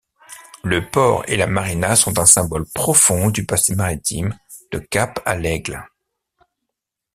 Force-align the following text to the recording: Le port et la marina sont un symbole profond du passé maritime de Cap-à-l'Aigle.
Le 0.63 0.89
port 0.89 1.23
et 1.27 1.37
la 1.37 1.45
marina 1.45 1.95
sont 1.95 2.17
un 2.17 2.25
symbole 2.25 2.65
profond 2.73 3.29
du 3.29 3.45
passé 3.45 3.75
maritime 3.75 4.35
de 4.71 4.79
Cap-à-l'Aigle. 4.79 5.83